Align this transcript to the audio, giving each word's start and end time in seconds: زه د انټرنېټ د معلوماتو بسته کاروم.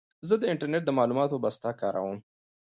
زه 0.27 0.35
د 0.39 0.43
انټرنېټ 0.51 0.83
د 0.85 0.89
معلوماتو 0.97 1.41
بسته 1.43 1.69
کاروم. 1.81 2.17